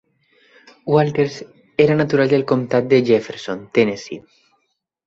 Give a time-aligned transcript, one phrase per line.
[0.93, 1.35] Walters
[1.85, 4.23] era natural del comtat de Jefferson, Tennessee.